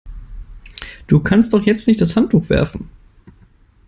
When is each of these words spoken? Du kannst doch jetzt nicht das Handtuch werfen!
Du 1.05 1.19
kannst 1.19 1.53
doch 1.53 1.61
jetzt 1.61 1.85
nicht 1.85 2.01
das 2.01 2.15
Handtuch 2.15 2.49
werfen! 2.49 2.89